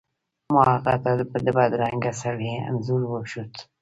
[0.53, 1.21] ما هغه ته د
[1.57, 3.53] بدرنګه سړي انځور وښود.